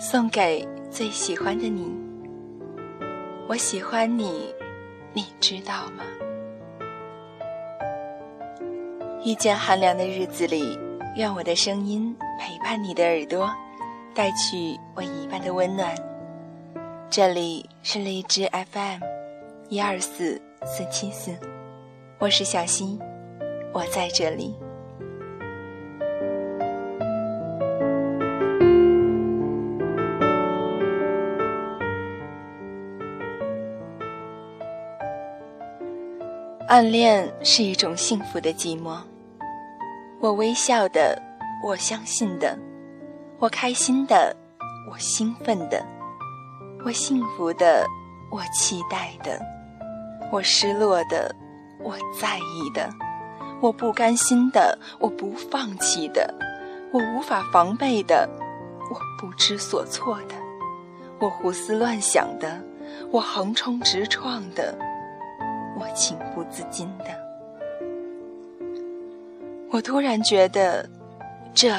[0.00, 1.92] 送给最喜欢的你。
[3.48, 4.54] 我喜欢你，
[5.12, 6.04] 你知道吗？
[9.24, 10.78] 遇见寒凉的日子里，
[11.16, 13.50] 愿我的声音陪伴你的耳朵，
[14.14, 15.92] 带去我一半的温暖。
[17.10, 19.00] 这里是荔枝 FM，
[19.68, 21.36] 一二四四七四，
[22.20, 23.00] 我是小溪，
[23.72, 24.54] 我在这里。
[36.68, 38.98] 暗恋是一种幸福的寂寞。
[40.20, 41.18] 我微笑的，
[41.64, 42.58] 我相信的，
[43.38, 44.36] 我开心的，
[44.92, 45.82] 我兴奋的，
[46.84, 47.86] 我幸福的，
[48.30, 49.40] 我期待的，
[50.30, 51.34] 我失落的，
[51.82, 52.86] 我在意的，
[53.62, 56.34] 我不甘心的，我不放弃的，
[56.92, 58.28] 我无法防备的，
[58.90, 60.34] 我不知所措的，
[61.18, 62.62] 我胡思乱想的，
[63.10, 64.76] 我横冲直撞的。
[65.78, 67.04] 我情不自禁的，
[69.70, 70.88] 我突然觉得，
[71.54, 71.72] 这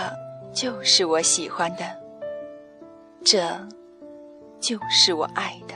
[0.54, 1.84] 就是我喜欢的，
[3.24, 3.40] 这
[4.60, 5.76] 就是我爱的，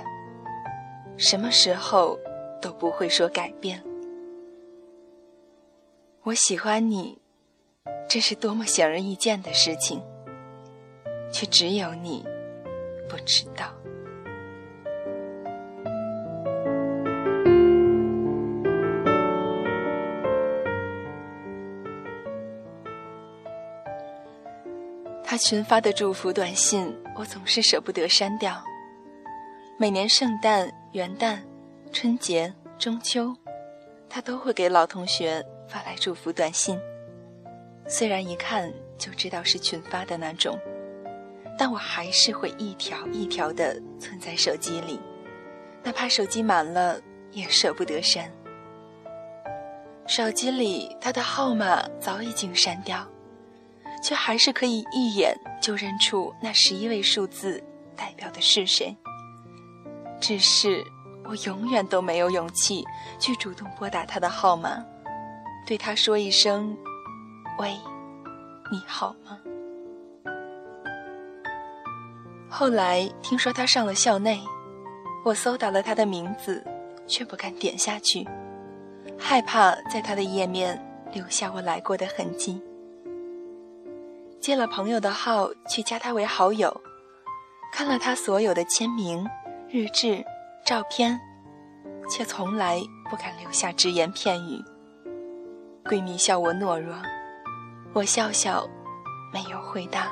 [1.17, 2.17] 什么时候
[2.61, 3.83] 都不会说改变。
[6.23, 7.19] 我喜欢你，
[8.07, 10.01] 这是多么显而易见的事情，
[11.31, 12.25] 却只有你
[13.09, 13.65] 不知道。
[25.25, 28.61] 他群发的祝福短信，我总是舍不得删掉。
[29.79, 31.39] 每年圣诞、元旦、
[31.91, 33.35] 春节、中秋，
[34.09, 36.79] 他都会给老同学发来祝福短信。
[37.87, 40.57] 虽然一看就知道是群发的那种，
[41.57, 44.99] 但我还是会一条一条的存在手机里，
[45.81, 46.99] 哪怕手机满了
[47.31, 48.31] 也舍不得删。
[50.05, 53.07] 手机里他的号码早已经删掉。
[54.03, 57.63] 却还是可以一眼就认出那十一位数字
[57.95, 58.95] 代表的是谁。
[60.19, 60.83] 只是
[61.23, 62.85] 我永远都没有勇气
[63.17, 64.83] 去主动拨打他的号码，
[65.65, 66.77] 对他说一声
[67.57, 67.73] ：“喂，
[68.71, 69.39] 你好吗？”
[72.49, 74.39] 后来听说他上了校内，
[75.25, 76.63] 我搜到了他的名字，
[77.07, 78.27] 却不敢点下去，
[79.17, 80.79] 害怕在他的页面
[81.13, 82.61] 留下我来过的痕迹。
[84.43, 86.81] 接了朋友的号去加他为好友，
[87.71, 89.25] 看了他所有的签名、
[89.69, 90.21] 日志、
[90.65, 91.17] 照片，
[92.09, 92.77] 却从来
[93.09, 94.61] 不敢留下只言片语。
[95.85, 96.93] 闺蜜笑我懦弱，
[97.93, 98.67] 我笑笑，
[99.31, 100.11] 没有回答。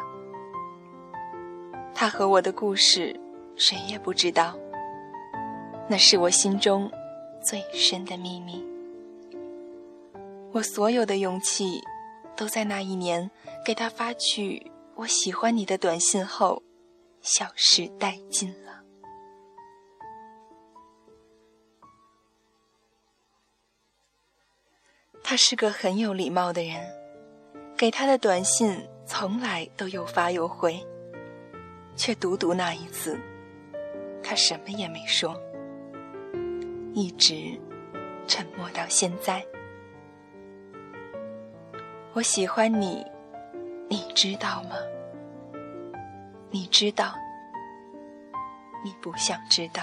[1.93, 3.13] 他和我的故事，
[3.57, 4.55] 谁也不知道。
[5.89, 6.89] 那是我心中
[7.43, 8.65] 最深的秘密。
[10.53, 11.81] 我所有的勇气。
[12.41, 13.29] 都在那一年
[13.63, 16.63] 给他发去“我喜欢你”的短信后，
[17.21, 18.81] 消失殆尽了。
[25.23, 26.83] 他是个很有礼貌的人，
[27.77, 30.83] 给他的短信从来都有发有回，
[31.95, 33.19] 却独独那一次，
[34.23, 35.39] 他什么也没说，
[36.95, 37.61] 一直
[38.27, 39.45] 沉默到现在。
[42.13, 43.05] 我喜欢你，
[43.87, 44.75] 你知道吗？
[46.49, 47.15] 你知道，
[48.83, 49.81] 你不想知道。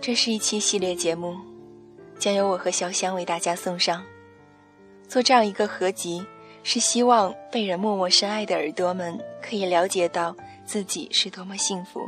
[0.00, 1.36] 这是一期系列节目，
[2.18, 4.02] 将由我和潇湘为大家送上，
[5.06, 6.24] 做这样一个合集。
[6.68, 10.34] 是希望被人默默深爱的耳朵们可以了解到
[10.64, 12.00] 自己是多么幸福，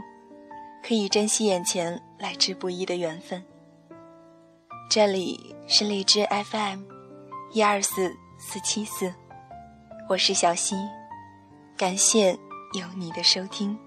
[0.83, 3.41] 可以珍惜眼前来之不易的缘分。
[4.91, 6.81] 这里是荔枝 FM，
[7.53, 9.15] 一二四四七四，
[10.09, 10.75] 我是小溪，
[11.77, 12.33] 感谢
[12.73, 13.79] 有你的收听。